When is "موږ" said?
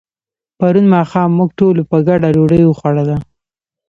1.37-1.49